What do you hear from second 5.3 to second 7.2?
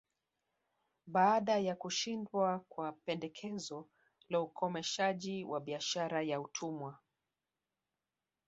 wa biashara ya utumwa